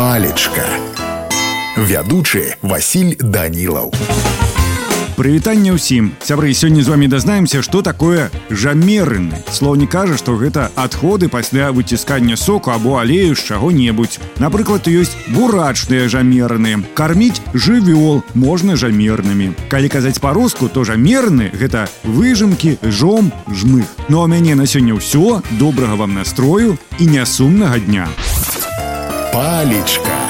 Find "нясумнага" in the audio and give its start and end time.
27.08-27.80